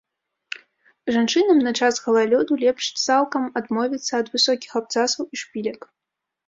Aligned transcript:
Жанчынам 1.15 1.59
на 1.67 1.71
час 1.79 2.01
галалёду 2.07 2.59
лепш 2.63 2.85
цалкам 3.05 3.43
адмовіцца 3.63 4.13
ад 4.23 4.27
высокіх 4.39 4.71
абцасаў 4.83 5.23
і 5.37 5.45
шпілек. 5.45 5.79